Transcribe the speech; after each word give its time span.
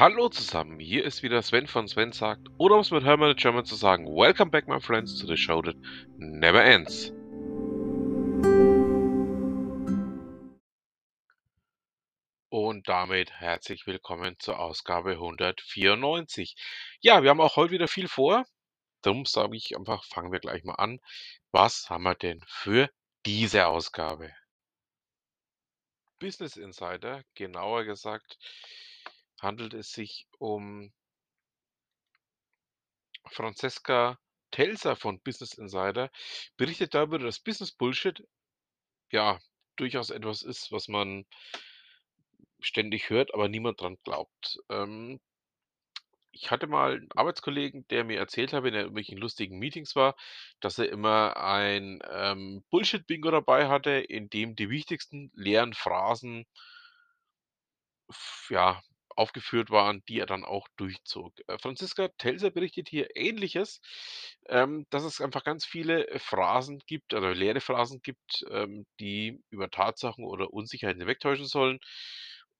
Hallo 0.00 0.30
zusammen, 0.30 0.80
hier 0.80 1.04
ist 1.04 1.22
wieder 1.22 1.42
Sven 1.42 1.66
von 1.66 1.86
Sven 1.86 2.12
sagt, 2.12 2.48
oder 2.56 2.76
um 2.76 2.80
es 2.80 2.90
mit 2.90 3.04
Hermann 3.04 3.36
German 3.36 3.66
zu 3.66 3.74
sagen, 3.74 4.06
Welcome 4.06 4.50
back 4.50 4.66
my 4.66 4.80
friends 4.80 5.18
to 5.18 5.26
the 5.26 5.36
show 5.36 5.60
that 5.60 5.76
never 6.16 6.64
ends. 6.64 7.12
Und 12.48 12.88
damit 12.88 13.30
herzlich 13.30 13.86
willkommen 13.86 14.36
zur 14.38 14.58
Ausgabe 14.58 15.10
194. 15.10 16.56
Ja, 17.02 17.22
wir 17.22 17.28
haben 17.28 17.42
auch 17.42 17.56
heute 17.56 17.72
wieder 17.72 17.86
viel 17.86 18.08
vor, 18.08 18.46
darum 19.02 19.26
sage 19.26 19.54
ich 19.54 19.76
einfach, 19.76 20.02
fangen 20.04 20.32
wir 20.32 20.40
gleich 20.40 20.64
mal 20.64 20.76
an. 20.76 21.00
Was 21.52 21.90
haben 21.90 22.04
wir 22.04 22.14
denn 22.14 22.42
für 22.46 22.88
diese 23.26 23.66
Ausgabe? 23.66 24.32
Business 26.18 26.56
Insider, 26.56 27.22
genauer 27.34 27.84
gesagt, 27.84 28.38
handelt 29.42 29.74
es 29.74 29.92
sich 29.92 30.26
um 30.38 30.92
Francesca 33.26 34.18
Telser 34.50 34.96
von 34.96 35.20
Business 35.20 35.54
Insider, 35.54 36.10
berichtet 36.56 36.94
darüber, 36.94 37.18
dass 37.18 37.38
Business 37.40 37.72
Bullshit 37.72 38.26
ja 39.10 39.38
durchaus 39.76 40.10
etwas 40.10 40.42
ist, 40.42 40.72
was 40.72 40.88
man 40.88 41.24
ständig 42.60 43.10
hört, 43.10 43.32
aber 43.34 43.48
niemand 43.48 43.80
dran 43.80 43.96
glaubt. 44.04 44.58
Ähm, 44.68 45.20
ich 46.32 46.50
hatte 46.50 46.66
mal 46.66 46.96
einen 46.96 47.12
Arbeitskollegen, 47.14 47.86
der 47.88 48.04
mir 48.04 48.18
erzählt 48.18 48.52
hat, 48.52 48.62
wenn 48.62 48.74
er 48.74 48.80
in 48.80 48.86
irgendwelchen 48.86 49.18
lustigen 49.18 49.58
Meetings 49.58 49.96
war, 49.96 50.16
dass 50.60 50.78
er 50.78 50.88
immer 50.88 51.36
ein 51.36 52.00
ähm, 52.08 52.64
Bullshit-Bingo 52.70 53.30
dabei 53.30 53.68
hatte, 53.68 53.90
in 53.90 54.30
dem 54.30 54.54
die 54.54 54.70
wichtigsten 54.70 55.32
leeren 55.34 55.74
Phrasen 55.74 56.46
ja, 58.48 58.82
aufgeführt 59.16 59.70
waren, 59.70 60.02
die 60.08 60.18
er 60.20 60.26
dann 60.26 60.44
auch 60.44 60.68
durchzog. 60.76 61.34
Äh, 61.46 61.58
Franziska 61.58 62.08
Telser 62.18 62.50
berichtet 62.50 62.88
hier 62.88 63.16
Ähnliches, 63.16 63.80
ähm, 64.48 64.86
dass 64.90 65.04
es 65.04 65.20
einfach 65.20 65.44
ganz 65.44 65.64
viele 65.64 66.08
äh, 66.08 66.18
Phrasen 66.18 66.80
gibt, 66.86 67.14
oder 67.14 67.34
leere 67.34 67.60
Phrasen 67.60 68.00
gibt, 68.02 68.44
ähm, 68.50 68.86
die 69.00 69.42
über 69.50 69.70
Tatsachen 69.70 70.24
oder 70.24 70.52
Unsicherheiten 70.52 71.00
hinwegtäuschen 71.00 71.46
sollen. 71.46 71.80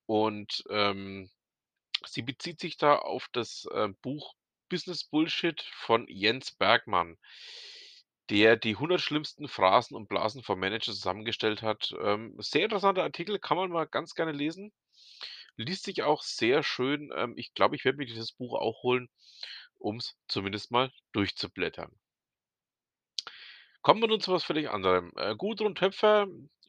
Und 0.06 0.64
ähm, 0.70 1.30
sie 2.06 2.22
bezieht 2.22 2.60
sich 2.60 2.76
da 2.76 2.96
auf 2.96 3.28
das 3.32 3.66
äh, 3.72 3.88
Buch 4.02 4.34
Business 4.68 5.04
Bullshit 5.04 5.60
von 5.72 6.06
Jens 6.08 6.52
Bergmann, 6.52 7.18
der 8.30 8.56
die 8.56 8.76
100 8.76 9.00
schlimmsten 9.00 9.48
Phrasen 9.48 9.96
und 9.96 10.08
Blasen 10.08 10.42
von 10.42 10.58
Managern 10.58 10.94
zusammengestellt 10.94 11.62
hat. 11.62 11.92
Ähm, 12.00 12.34
sehr 12.38 12.64
interessanter 12.64 13.02
Artikel, 13.02 13.38
kann 13.38 13.56
man 13.56 13.70
mal 13.70 13.86
ganz 13.86 14.14
gerne 14.14 14.32
lesen. 14.32 14.72
Liest 15.60 15.84
sich 15.84 16.02
auch 16.02 16.22
sehr 16.22 16.62
schön. 16.62 17.10
Ähm, 17.14 17.34
ich 17.36 17.54
glaube, 17.54 17.76
ich 17.76 17.84
werde 17.84 17.98
mir 17.98 18.06
dieses 18.06 18.32
Buch 18.32 18.58
auch 18.58 18.82
holen, 18.82 19.08
um 19.78 19.96
es 19.96 20.16
zumindest 20.28 20.70
mal 20.70 20.90
durchzublättern. 21.12 21.90
Kommen 23.82 24.02
wir 24.02 24.08
nun 24.08 24.20
zu 24.20 24.32
was 24.32 24.44
völlig 24.44 24.70
anderem. 24.70 25.12
Äh, 25.16 25.34
Gudrun 25.36 25.74
Töpfer, 25.74 26.26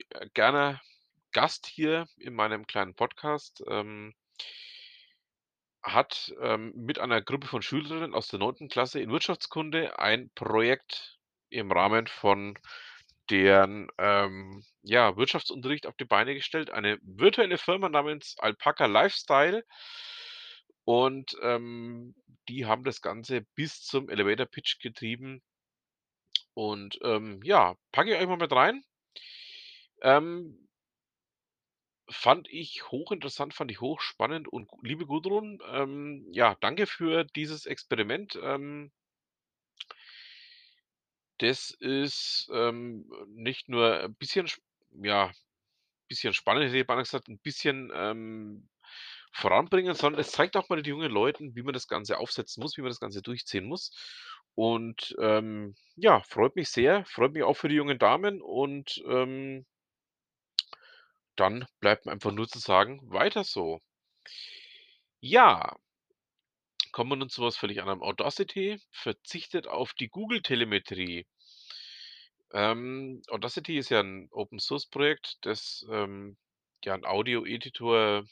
äh, 0.10 0.30
gerne 0.34 0.80
Gast 1.34 1.68
hier 1.68 2.08
in 2.18 2.34
meinem 2.34 2.68
kleinen 2.68 2.96
Podcast, 2.96 3.64
ähm, 3.68 4.14
hat 5.84 6.34
ähm, 6.42 6.74
mit 6.76 7.00
einer 7.00 7.22
Gruppe 7.22 7.48
von 7.48 7.62
Schülerinnen 7.62 8.14
aus 8.14 8.28
der 8.28 8.40
9. 8.40 8.70
Klasse 8.70 9.00
in 9.00 9.12
Wirtschaftskunde 9.12 10.00
ein 10.00 10.30
Projekt 10.36 11.20
im 11.50 11.72
Rahmen 11.72 12.08
von 12.08 12.58
deren 13.32 13.88
ähm, 13.98 14.64
ja, 14.84 15.16
Wirtschaftsunterricht 15.16 15.88
auf 15.88 15.96
die 15.96 16.06
Beine 16.06 16.36
gestellt. 16.36 16.70
Eine 16.70 17.00
virtuelle 17.02 17.58
Firma 17.58 17.90
namens 17.90 18.36
Alpaca 18.38 18.86
Lifestyle. 18.86 19.64
Und 20.84 21.38
ähm, 21.42 22.16
die 22.50 22.66
haben 22.66 22.84
das 22.84 23.02
Ganze 23.02 23.42
bis 23.56 23.82
zum 23.82 24.10
Elevator 24.10 24.46
Pitch 24.46 24.80
getrieben. 24.80 25.42
Und 26.54 27.00
ähm, 27.04 27.40
ja, 27.44 27.76
packe 27.92 28.14
ich 28.14 28.20
euch 28.20 28.28
mal 28.28 28.38
mit 28.38 28.52
rein. 28.52 28.84
Ähm, 30.02 30.68
fand 32.10 32.50
ich 32.50 32.92
hochinteressant, 32.92 33.54
fand 33.54 33.72
ich 33.72 33.80
hochspannend 33.80 34.48
und 34.48 34.70
liebe 34.82 35.06
Gudrun, 35.06 35.60
ähm, 35.72 36.28
ja, 36.32 36.58
danke 36.60 36.88
für 36.88 37.24
dieses 37.24 37.66
Experiment. 37.66 38.38
Ähm, 38.44 38.92
das 41.42 41.72
ist 41.80 42.50
ähm, 42.54 43.10
nicht 43.30 43.70
nur 43.70 44.02
ein 44.02 44.16
bisschen, 44.16 44.48
sp- 44.50 44.64
ja, 45.04 45.32
bisschen 46.10 46.34
spannend, 46.34 46.66
hätte 46.66 46.78
ich 46.80 46.88
beinahe 46.88 47.04
gesagt, 47.04 47.30
ein 47.30 47.40
bisschen 47.40 47.92
ähm, 47.96 48.70
voranbringen, 49.34 49.96
sondern 49.96 50.22
es 50.22 50.32
zeigt 50.32 50.58
auch 50.58 50.70
mal 50.70 50.78
den 50.82 50.86
jungen 50.92 51.12
Leuten, 51.12 51.56
wie 51.56 51.64
man 51.64 51.74
das 51.74 51.88
Ganze 51.88 52.18
aufsetzen 52.20 52.62
muss, 52.62 52.78
wie 52.78 52.82
man 52.82 52.92
das 52.92 53.00
Ganze 53.02 53.22
durchziehen 53.22 53.66
muss. 53.66 53.94
Und 54.56 55.16
ähm, 55.20 55.76
ja, 55.96 56.22
freut 56.24 56.56
mich 56.58 56.70
sehr, 56.70 57.06
freut 57.06 57.34
mich 57.34 57.44
auch 57.44 57.56
für 57.56 57.70
die 57.70 57.76
jungen 57.76 58.00
Damen 58.00 58.42
und 58.42 59.04
ähm, 59.08 59.66
dann 61.36 61.66
bleibt 61.82 62.06
mir 62.06 62.14
einfach 62.14 62.32
nur 62.32 62.48
zu 62.48 62.60
sagen, 62.60 63.02
weiter 63.12 63.44
so. 63.44 63.82
Ja, 65.22 65.76
kommen 66.92 67.12
wir 67.12 67.16
nun 67.16 67.30
zu 67.30 67.42
was 67.42 67.58
völlig 67.58 67.80
anderem. 67.82 68.02
Audacity 68.02 68.80
verzichtet 68.92 69.68
auf 69.68 69.94
die 69.94 70.10
Google-Telemetrie. 70.10 71.26
Ähm, 72.54 73.22
Audacity 73.30 73.78
ist 73.78 73.90
ja 73.90 74.02
ein 74.02 74.28
Open-Source-Projekt, 74.32 75.38
das 75.42 75.86
ähm, 75.90 76.38
ja 76.84 76.94
ein 76.94 77.06
Audio-Editor 77.06 78.26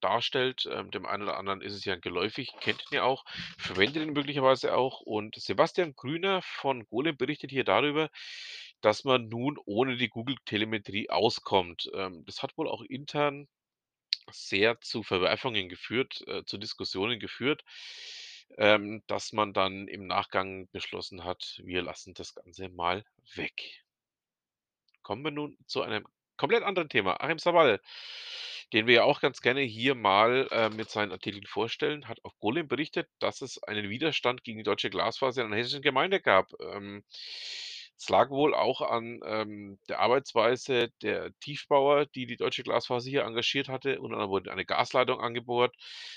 darstellt. 0.00 0.68
Ähm, 0.70 0.90
dem 0.90 1.06
einen 1.06 1.22
oder 1.22 1.38
anderen 1.38 1.62
ist 1.62 1.74
es 1.74 1.84
ja 1.84 1.96
geläufig, 1.96 2.52
kennt 2.60 2.82
ihn 2.90 2.96
ja 2.96 3.04
auch, 3.04 3.24
verwendet 3.58 4.02
ihn 4.02 4.12
möglicherweise 4.12 4.74
auch. 4.74 5.00
Und 5.00 5.36
Sebastian 5.36 5.94
Grüner 5.94 6.42
von 6.42 6.84
Golem 6.86 7.16
berichtet 7.16 7.50
hier 7.50 7.64
darüber, 7.64 8.10
dass 8.80 9.04
man 9.04 9.28
nun 9.28 9.56
ohne 9.64 9.96
die 9.96 10.08
Google-Telemetrie 10.08 11.08
auskommt. 11.08 11.90
Ähm, 11.94 12.24
das 12.26 12.42
hat 12.42 12.56
wohl 12.58 12.68
auch 12.68 12.82
intern 12.82 13.48
sehr 14.32 14.80
zu 14.80 15.02
Verwerfungen 15.02 15.68
geführt, 15.68 16.22
äh, 16.26 16.44
zu 16.44 16.58
Diskussionen 16.58 17.20
geführt, 17.20 17.64
ähm, 18.58 19.02
dass 19.06 19.32
man 19.32 19.52
dann 19.52 19.88
im 19.88 20.06
Nachgang 20.06 20.68
beschlossen 20.72 21.24
hat, 21.24 21.60
wir 21.64 21.82
lassen 21.82 22.14
das 22.14 22.34
Ganze 22.34 22.68
mal 22.68 23.04
weg. 23.34 23.84
Kommen 25.02 25.24
wir 25.24 25.30
nun 25.30 25.56
zu 25.66 25.82
einem 25.82 26.06
komplett 26.36 26.62
anderen 26.62 26.88
Thema. 26.88 27.20
Achim 27.20 27.38
Sabal, 27.38 27.80
den 28.72 28.86
wir 28.86 28.94
ja 28.94 29.04
auch 29.04 29.20
ganz 29.20 29.40
gerne 29.42 29.60
hier 29.60 29.94
mal 29.94 30.48
äh, 30.50 30.70
mit 30.70 30.90
seinen 30.90 31.12
Artikeln 31.12 31.46
vorstellen, 31.46 32.08
hat 32.08 32.24
auf 32.24 32.38
Golem 32.40 32.68
berichtet, 32.68 33.08
dass 33.18 33.42
es 33.42 33.62
einen 33.62 33.90
Widerstand 33.90 34.44
gegen 34.44 34.58
die 34.58 34.64
deutsche 34.64 34.90
Glasfaser 34.90 35.42
in 35.42 35.48
einer 35.48 35.56
hessischen 35.56 35.82
Gemeinde 35.82 36.20
gab. 36.20 36.52
Ähm, 36.60 37.04
es 38.02 38.08
lag 38.08 38.30
wohl 38.30 38.52
auch 38.54 38.80
an 38.82 39.20
ähm, 39.24 39.78
der 39.88 40.00
Arbeitsweise 40.00 40.88
der 41.02 41.32
Tiefbauer, 41.38 42.06
die 42.06 42.26
die 42.26 42.36
deutsche 42.36 42.64
Glasfaser 42.64 43.08
hier 43.08 43.22
engagiert 43.22 43.68
hatte. 43.68 44.00
Und 44.00 44.10
dann 44.10 44.28
wurde 44.28 44.50
eine 44.50 44.64
Gasleitung 44.64 45.20
angebohrt, 45.20 45.74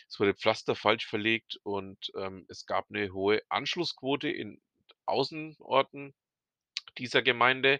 es 0.09 0.19
wurde 0.19 0.33
Pflaster 0.33 0.75
falsch 0.75 1.05
verlegt 1.05 1.59
und 1.63 2.11
ähm, 2.17 2.45
es 2.49 2.65
gab 2.65 2.87
eine 2.89 3.13
hohe 3.13 3.41
Anschlussquote 3.49 4.29
in 4.29 4.59
Außenorten 5.05 6.15
dieser 6.97 7.21
Gemeinde 7.21 7.79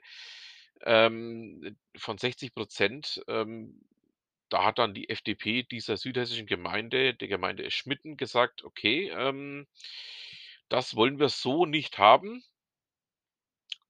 ähm, 0.82 1.78
von 1.98 2.18
60% 2.18 3.24
Ähm, 3.28 3.82
da 4.50 4.66
hat 4.66 4.80
dann 4.80 4.94
die 4.94 5.10
FDP 5.10 5.64
dieser 5.64 5.98
südhessischen 5.98 6.48
Gemeinde, 6.48 7.16
der 7.16 7.28
Gemeinde 7.28 7.70
Schmitten, 7.72 8.18
gesagt: 8.18 8.64
„Okay, 8.64 9.10
ähm, 9.18 9.68
das 10.70 10.96
wollen 10.96 11.18
wir 11.18 11.30
so 11.30 11.66
nicht 11.66 11.98
haben.“ 11.98 12.44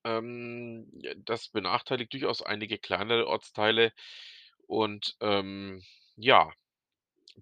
Ähm, 0.06 0.88
das 1.18 1.50
benachteiligt 1.50 2.14
durchaus 2.14 2.42
einige 2.44 2.78
kleinere 2.78 3.28
Ortsteile 3.28 3.92
und, 4.68 5.18
ähm, 5.22 5.84
ja, 6.16 6.52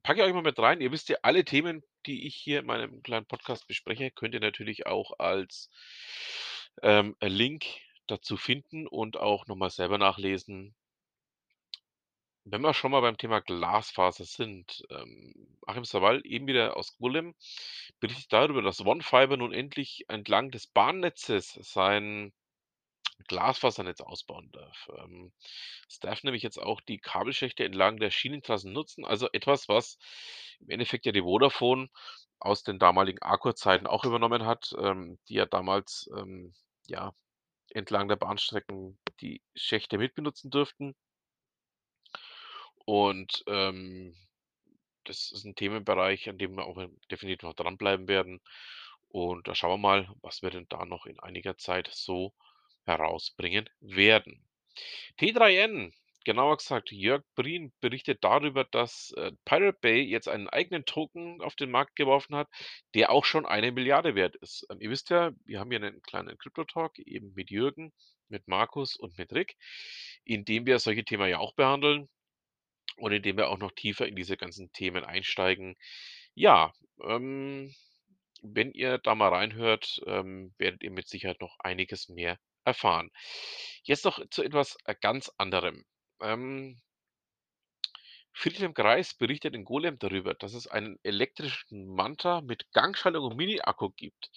packe 0.04 0.22
ich 0.22 0.26
euch 0.28 0.34
mal 0.34 0.42
mit 0.42 0.60
rein. 0.60 0.82
Ihr 0.82 0.92
wisst 0.92 1.10
ja, 1.10 1.18
alle 1.24 1.46
Themen, 1.46 1.84
die 2.06 2.26
ich 2.28 2.36
hier 2.36 2.60
in 2.60 2.66
meinem 2.66 3.04
kleinen 3.04 3.26
Podcast 3.28 3.68
bespreche, 3.68 4.12
könnt 4.12 4.34
ihr 4.34 4.40
natürlich 4.40 4.88
auch 4.88 5.20
als, 5.20 5.70
ähm, 6.82 7.16
Link 7.22 7.66
dazu 8.08 8.38
finden 8.38 8.88
und 8.88 9.18
auch 9.18 9.48
noch 9.48 9.56
mal 9.56 9.70
selber 9.70 9.98
nachlesen. 9.98 10.76
Wenn 12.46 12.62
wir 12.62 12.74
schon 12.74 12.92
mal 12.92 13.02
beim 13.02 13.18
Thema 13.18 13.40
Glasfaser 13.40 14.26
sind, 14.26 14.84
ähm, 14.90 15.58
Achim 15.66 15.86
Sawal, 15.86 16.22
eben 16.26 16.48
wieder 16.48 16.76
aus 16.76 16.98
Gullim, 16.98 17.36
berichtet 18.02 18.34
darüber, 18.34 18.62
dass 18.62 18.86
OneFiber 18.86 19.38
nun 19.38 19.54
endlich 19.54 20.06
entlang 20.10 20.52
des 20.52 20.68
Bahnnetzes 20.68 21.54
sein 21.62 22.34
Glasfasernetz 23.28 24.02
ausbauen 24.02 24.52
darf. 24.52 24.90
Ähm, 24.98 25.34
es 25.90 26.00
darf 26.00 26.24
nämlich 26.24 26.44
jetzt 26.44 26.58
auch 26.60 26.82
die 26.82 27.00
Kabelschächte 27.00 27.64
entlang 27.66 27.98
der 28.00 28.12
Schienentrassen 28.12 28.74
nutzen, 28.74 29.06
also 29.06 29.28
etwas, 29.34 29.70
was 29.70 29.98
im 30.60 30.70
Endeffekt 30.70 31.06
ja 31.06 31.12
die 31.12 31.22
Vodafone 31.22 31.90
aus 32.40 32.64
den 32.64 32.80
damaligen 32.80 33.22
Arcor-Zeiten 33.22 33.88
auch 33.88 34.06
übernommen 34.06 34.46
hat, 34.46 34.74
ähm, 34.80 35.20
die 35.30 35.36
ja 35.36 35.46
damals, 35.46 36.10
ähm, 36.18 36.54
ja, 36.88 37.14
entlang 37.72 38.08
der 38.10 38.18
Bahnstrecken 38.18 39.00
die 39.22 39.42
Schächte 39.56 39.98
mitbenutzen 40.00 40.52
durften. 40.52 40.96
Und, 42.88 43.44
ähm 43.48 44.16
das 45.06 45.32
ist 45.34 45.46
'n 45.46 45.56
Themenbereich, 45.56 46.30
an 46.30 46.38
dem 46.38 46.56
wir 46.58 46.66
auch, 46.66 46.78
definitiv 47.12 47.44
noch 47.44 47.56
dranbleiben 47.56 48.08
werden. 48.08 48.42
Und 49.10 49.48
da 49.48 49.56
schauen 49.56 49.72
wir 49.74 49.78
mal, 49.78 50.10
was 50.22 50.44
wir 50.44 50.52
denn 50.52 50.68
da 50.70 50.86
noch 50.86 51.06
in 51.08 51.20
einiger 51.20 51.58
Zeit 51.58 51.90
so 51.94 52.34
herausbringen 52.86 53.70
werden. 53.82 54.46
T3N, 55.20 55.94
genauer 56.26 56.58
gesagt 56.58 56.92
Jörg 56.92 57.24
Brien 57.36 57.74
berichtet 57.82 58.24
darüber, 58.24 58.64
dass, 58.66 59.14
äh, 59.18 59.32
Pirate 59.46 59.78
Bay 59.82 60.02
jetzt 60.02 60.28
einen 60.30 60.50
eigenen 60.50 60.86
Token 60.86 61.42
auf 61.42 61.56
den 61.56 61.72
Markt 61.72 61.96
geworfen 61.96 62.36
hat, 62.36 62.50
der 62.96 63.12
auch 63.12 63.26
schon 63.26 63.46
1.000.000.000 63.46 64.16
wert 64.16 64.36
ist. 64.38 64.66
Ihr 64.80 64.90
wisst 64.90 65.10
ja, 65.10 65.32
wir 65.46 65.60
haben 65.60 65.72
hier 65.72 65.80
'nen 65.80 66.02
kleinen 66.04 66.38
Krypto-Talk 66.38 67.00
eben 67.00 67.34
mit 67.36 67.52
Jürgen, 67.52 67.94
mit 68.30 68.48
Markus 68.48 68.96
und 68.96 69.18
mit 69.18 69.34
Rick, 69.34 69.56
in 70.26 70.46
dem 70.46 70.66
wir 70.66 70.80
solche 70.80 71.04
Themen 71.06 71.30
ja 71.30 71.40
auch 71.40 71.54
behandeln 71.56 72.10
und 72.98 73.12
in 73.14 73.22
dem 73.24 73.38
wir 73.38 73.50
auch 73.50 73.60
noch 73.60 73.72
tiefer 73.74 74.08
in 74.08 74.16
diese 74.16 74.38
ganzen 74.38 74.72
Themen 74.74 75.04
einsteigen. 75.06 75.76
Ja, 76.36 76.74
ähm, 77.04 77.74
wenn 78.44 78.72
ihr 78.74 78.98
da 79.00 79.16
mal 79.16 79.30
reinhört, 79.30 80.02
ähm, 80.08 80.54
werdet 80.60 80.84
ihr 80.84 80.92
mit 80.92 81.08
Sicherheit 81.10 81.42
noch 81.42 81.56
einiges 81.60 82.10
mehr 82.10 82.38
erfahren. 82.66 83.12
Jetzt 83.84 84.06
noch 84.06 84.20
zu 84.30 84.44
etwas, 84.44 84.78
äh, 84.86 84.96
ganz 85.00 85.32
anderem. 85.38 85.86
Ähm 86.22 86.80
Friedhelm 88.36 88.74
Kreis 88.74 89.14
berichtet 89.14 89.54
in 89.54 89.64
Golem 89.64 90.00
darüber, 90.00 90.34
dass 90.34 90.54
es 90.56 90.66
einen 90.68 90.98
elektrischen 91.04 91.86
Manta 91.86 92.42
mit 92.42 92.72
Gangschaltung 92.74 93.26
und 93.26 93.38
Mini-Akku 93.38 93.92
gibt. 93.92 94.30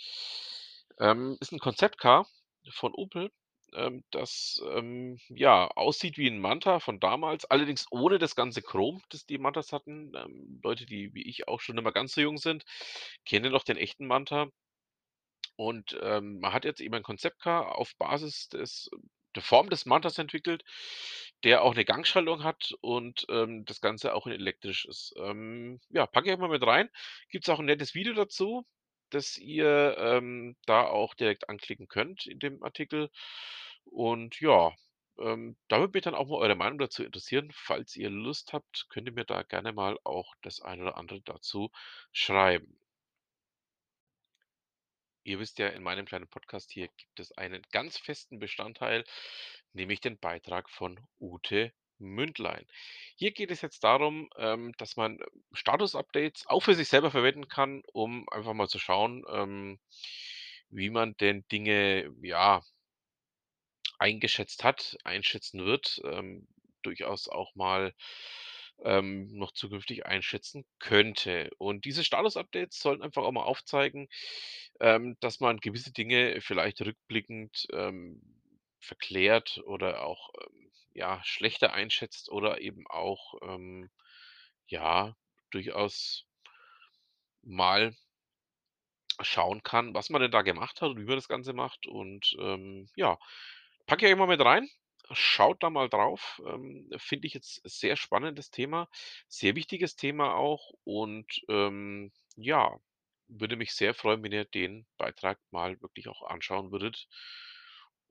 Ähm, 0.98 1.36
ist 1.40 1.52
'n 1.52 1.58
Konzept-Car 1.58 2.26
von 2.70 2.94
Opel, 2.94 3.30
ähm, 3.74 4.02
das, 4.10 4.62
ähm, 4.72 5.18
ja, 5.28 5.68
aussieht 5.68 6.16
wie 6.18 6.26
'n 6.28 6.38
Manta 6.40 6.80
von 6.80 7.00
damals, 7.00 7.44
allerdings 7.44 7.86
ohne 7.90 8.18
das 8.18 8.34
ganze 8.34 8.62
Chrom, 8.62 9.02
das 9.10 9.26
die 9.26 9.38
Mantas 9.38 9.72
hatten. 9.72 10.12
Ähm, 10.16 10.60
Leute, 10.62 10.86
die 10.86 11.12
wie 11.14 11.28
ich 11.28 11.48
auch 11.48 11.60
schon 11.60 11.76
mehr 11.76 11.92
ganz 11.92 12.14
so 12.14 12.20
jung 12.22 12.38
sind, 12.38 12.64
kennen 13.26 13.52
noch 13.52 13.64
den 13.64 13.76
echten 13.76 14.06
Manta. 14.06 14.48
Und, 15.56 15.98
ähm, 16.02 16.40
man 16.40 16.52
hat 16.52 16.64
jetzt 16.64 16.80
eben 16.80 16.94
ein 16.94 17.02
Konzept-Car 17.02 17.76
auf 17.76 17.96
Basis 17.96 18.48
des 18.48 18.90
der 19.34 19.42
Form 19.42 19.68
des 19.70 19.84
Mantas 19.86 20.18
entwickelt, 20.18 20.64
der 21.44 21.62
auch 21.62 21.74
'ne 21.74 21.84
Gangschaltung 21.84 22.42
hat 22.44 22.72
und, 22.80 23.26
ähm, 23.30 23.64
das 23.66 23.80
Ganze 23.82 24.14
auch 24.14 24.26
in 24.26 24.32
elektrisch 24.32 24.86
ist. 24.86 25.14
Ähm, 25.18 25.80
ja, 25.90 26.06
packe 26.06 26.32
ich 26.32 26.38
mal 26.38 26.48
mit 26.48 26.66
rein. 26.66 26.88
Gibt's 27.30 27.48
auch 27.50 27.58
'n 27.60 27.66
nettes 27.66 27.94
Video 27.94 28.14
dazu, 28.14 28.66
das 29.10 29.36
ihr, 29.38 29.96
ähm, 29.98 30.56
da 30.66 30.86
auch 30.88 31.14
direkt 31.14 31.48
anklicken 31.50 31.88
könnt 31.88 32.26
in 32.26 32.38
dem 32.40 32.62
Artikel. 32.62 33.10
Und 33.84 34.40
ja, 34.40 34.72
ähm, 35.18 35.56
da 35.68 35.78
würde 35.80 35.92
mich 35.96 36.02
dann 36.04 36.14
auch 36.14 36.28
mal 36.28 36.36
eure 36.38 36.56
Meinung 36.56 36.78
dazu 36.78 37.04
interessieren. 37.04 37.50
Falls 37.54 37.96
ihr 37.96 38.10
Lust 38.10 38.52
habt, 38.54 38.86
könnt 38.90 39.06
ihr 39.08 39.12
mir 39.14 39.24
da 39.26 39.42
gerne 39.42 39.72
mal 39.72 39.98
auch 40.04 40.34
das 40.42 40.60
eine 40.62 40.82
oder 40.82 40.96
andere 40.98 41.20
dazu 41.22 41.70
schreiben. 42.12 42.78
Ihr 45.26 45.40
wisst 45.40 45.58
ja, 45.58 45.66
in 45.66 45.82
meinem 45.82 46.06
kleinen 46.06 46.28
Podcast 46.28 46.70
hier 46.70 46.86
gibt 46.86 47.18
es 47.18 47.32
einen 47.32 47.60
ganz 47.72 47.98
festen 47.98 48.38
Bestandteil, 48.38 49.02
nämlich 49.72 50.00
den 50.00 50.20
Beitrag 50.20 50.70
von 50.70 51.00
Ute 51.18 51.72
Mündlein. 51.98 52.64
Hier 53.16 53.32
geht 53.32 53.50
es 53.50 53.60
jetzt 53.60 53.82
darum, 53.82 54.30
ähm, 54.36 54.72
dass 54.78 54.96
man 54.96 55.18
Status-Updates 55.52 56.46
auch 56.46 56.60
für 56.60 56.76
sich 56.76 56.88
selber 56.88 57.10
verwenden 57.10 57.48
kann, 57.48 57.82
um 57.92 58.28
einfach 58.28 58.52
mal 58.52 58.68
zu 58.68 58.78
schauen, 58.78 59.24
ähm, 59.28 59.80
wie 60.68 60.90
man 60.90 61.16
denn 61.16 61.44
Dinge, 61.50 62.08
ja 62.22 62.62
eingeschätzt 63.98 64.62
hat, 64.62 64.96
einschätzen 65.02 65.64
wird, 65.64 66.00
ähm, 66.04 66.46
durchaus 66.82 67.28
auch 67.28 67.52
mal, 67.56 67.94
ähm, 68.84 69.28
noch 69.38 69.52
zukünftig 69.52 70.06
einschätzen 70.06 70.64
könnte. 70.78 71.50
Und 71.58 71.84
diese 71.84 72.04
Status-Updates 72.04 72.78
sollen 72.80 73.02
einfach 73.02 73.22
auch 73.22 73.32
mal 73.32 73.42
aufzeigen, 73.44 74.08
ähm, 74.80 75.16
dass 75.20 75.40
man 75.40 75.58
gewisse 75.58 75.92
Dinge 75.92 76.40
vielleicht 76.40 76.80
rückblickend, 76.82 77.66
ähm, 77.72 78.22
verklärt 78.80 79.60
oder 79.64 80.04
auch, 80.04 80.30
ähm, 80.46 80.70
ja, 80.94 81.20
schlechter 81.24 81.72
einschätzt 81.74 82.30
oder 82.30 82.60
eben 82.60 82.86
auch, 82.88 83.34
ähm, 83.42 83.90
ja, 84.68 85.16
durchaus 85.50 86.26
mal 87.44 87.96
schauen 89.22 89.62
kann, 89.62 89.94
was 89.94 90.10
man 90.10 90.20
denn 90.22 90.30
da 90.30 90.42
gemacht 90.42 90.80
hat 90.80 90.90
und 90.90 90.98
wie 91.00 91.04
man 91.04 91.16
das 91.16 91.28
Ganze 91.28 91.52
macht. 91.52 91.86
Und, 91.86 92.36
ähm, 92.40 92.88
ja, 92.96 93.18
packe 93.86 94.06
ich 94.06 94.12
euch 94.12 94.18
mal 94.18 94.26
mit 94.26 94.40
rein. 94.40 94.68
Schaut 95.12 95.62
da 95.62 95.70
mal 95.70 95.88
drauf. 95.88 96.40
Ähm, 96.46 96.88
finde 96.98 97.26
ich 97.28 97.34
jetzt 97.34 97.60
sehr 97.64 97.96
spannendes 97.96 98.50
Thema, 98.50 98.88
sehr 99.28 99.54
wichtiges 99.54 99.94
Thema 99.96 100.34
auch 100.34 100.72
und, 100.84 101.42
ähm, 101.48 102.12
ja, 102.36 102.76
würde 103.28 103.56
mich 103.56 103.72
sehr 103.74 103.94
freuen, 103.94 104.22
wenn 104.24 104.32
ihr 104.32 104.44
den 104.44 104.86
Beitrag 104.96 105.38
mal 105.50 105.80
wirklich 105.80 106.08
auch 106.08 106.22
anschauen 106.22 106.72
würdet 106.72 107.06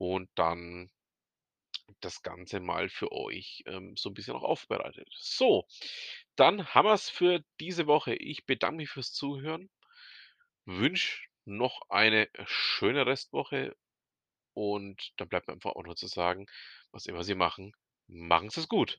und 0.00 0.28
dann 0.34 0.90
das 2.00 2.22
Ganze 2.22 2.60
mal 2.60 2.88
für 2.88 3.12
euch, 3.12 3.62
ähm, 3.66 3.96
so 3.96 4.08
'n 4.10 4.14
bisschen 4.14 4.34
auch 4.34 4.42
aufbereitet. 4.42 5.08
So, 5.18 5.66
dann 6.36 6.66
haben 6.74 6.88
wir's 6.88 7.08
für 7.10 7.44
diese 7.60 7.86
Woche. 7.86 8.14
Ich 8.14 8.44
bedanke 8.46 8.78
mich 8.78 8.90
fürs 8.90 9.12
Zuhören, 9.12 9.70
wünsche 10.66 11.22
noch 11.46 11.82
eine 11.90 12.28
schöne 12.46 13.06
Restwoche 13.06 13.76
und 14.56 15.12
dann 15.18 15.28
bleibt 15.28 15.48
mir 15.48 15.54
einfach 15.54 15.72
auch 15.76 15.84
nur 15.84 15.96
zu 15.96 16.06
sagen: 16.08 16.46
„Was 16.92 17.06
immer 17.06 17.24
Sie 17.24 17.34
machen, 17.36 17.72
machen 18.08 18.50
Sie's 18.50 18.68
gut.“ 18.68 18.94